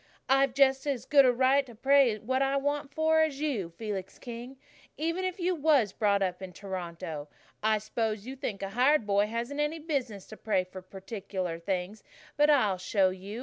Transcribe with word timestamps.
"I've 0.27 0.55
just 0.55 0.87
as 0.87 1.05
good 1.05 1.25
a 1.25 1.31
right 1.31 1.63
to 1.67 1.75
pray 1.75 2.17
for 2.17 2.25
what 2.25 2.41
I 2.41 2.57
want 2.57 2.91
as 2.97 3.39
you, 3.39 3.69
Felix 3.69 4.17
King, 4.17 4.57
even 4.97 5.23
if 5.23 5.39
you 5.39 5.53
was 5.53 5.93
brought 5.93 6.23
up 6.23 6.41
in 6.41 6.53
Toronto. 6.53 7.27
I 7.61 7.77
s'pose 7.77 8.25
you 8.25 8.35
think 8.35 8.63
a 8.63 8.69
hired 8.69 9.05
boy 9.05 9.27
hasn't 9.27 9.59
any 9.59 9.77
business 9.77 10.25
to 10.29 10.37
pray 10.37 10.63
for 10.63 10.81
particular 10.81 11.59
things, 11.59 12.01
but 12.35 12.49
I'll 12.49 12.79
show 12.79 13.11
you. 13.11 13.39